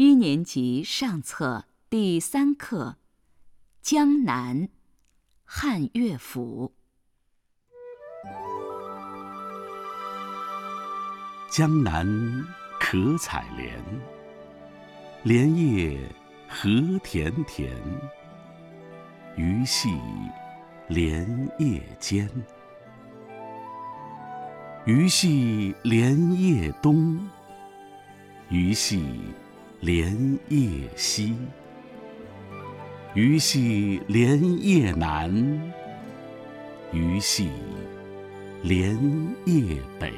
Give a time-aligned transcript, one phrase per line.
[0.00, 2.98] 一年级上册第三课
[3.82, 4.68] 《江南》
[5.44, 6.72] 汉乐府。
[11.50, 12.06] 江南
[12.78, 13.84] 可采莲，
[15.24, 15.98] 莲叶
[16.48, 16.70] 何
[17.02, 17.76] 田田。
[19.34, 19.88] 鱼戏
[20.86, 22.30] 莲叶间，
[24.86, 27.18] 鱼戏莲叶东，
[28.48, 29.04] 鱼戏
[29.80, 31.36] 莲叶西，
[33.14, 35.30] 鱼戏莲叶南，
[36.92, 37.48] 鱼戏
[38.62, 38.98] 莲
[39.44, 40.12] 叶北。